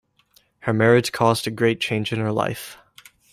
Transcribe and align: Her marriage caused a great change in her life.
Her 0.61 0.73
marriage 0.73 1.11
caused 1.11 1.45
a 1.45 1.51
great 1.51 1.79
change 1.79 2.11
in 2.11 2.17
her 2.19 2.31
life. 2.31 2.75